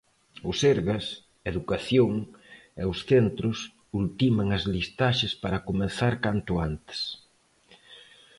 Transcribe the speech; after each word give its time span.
O 0.49 0.51
Sergas, 0.61 1.05
Educación 1.51 2.11
e 2.81 2.83
os 2.91 2.99
centros 3.09 3.57
ultiman 4.01 4.47
as 4.57 4.63
listaxes 4.75 5.33
para 5.41 5.63
comezar 5.69 6.13
canto 6.25 6.53
antes. 6.69 6.99